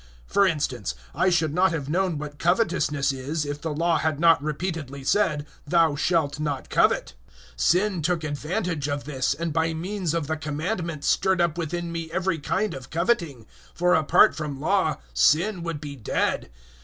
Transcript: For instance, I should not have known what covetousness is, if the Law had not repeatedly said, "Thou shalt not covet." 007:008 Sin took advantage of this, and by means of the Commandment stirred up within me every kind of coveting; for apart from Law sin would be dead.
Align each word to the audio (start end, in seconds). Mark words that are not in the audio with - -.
For 0.25 0.47
instance, 0.47 0.95
I 1.13 1.29
should 1.29 1.53
not 1.53 1.71
have 1.73 1.87
known 1.87 2.17
what 2.17 2.39
covetousness 2.39 3.11
is, 3.11 3.45
if 3.45 3.61
the 3.61 3.71
Law 3.71 3.99
had 3.99 4.19
not 4.19 4.41
repeatedly 4.41 5.03
said, 5.03 5.45
"Thou 5.67 5.95
shalt 5.95 6.39
not 6.39 6.69
covet." 6.71 7.13
007:008 7.55 7.59
Sin 7.61 8.01
took 8.01 8.23
advantage 8.23 8.89
of 8.89 9.03
this, 9.03 9.35
and 9.35 9.53
by 9.53 9.75
means 9.75 10.15
of 10.15 10.25
the 10.25 10.37
Commandment 10.37 11.03
stirred 11.03 11.39
up 11.39 11.55
within 11.55 11.91
me 11.91 12.09
every 12.09 12.39
kind 12.39 12.73
of 12.73 12.89
coveting; 12.89 13.45
for 13.75 13.93
apart 13.93 14.33
from 14.35 14.59
Law 14.59 14.97
sin 15.13 15.61
would 15.61 15.79
be 15.79 15.95
dead. 15.95 16.49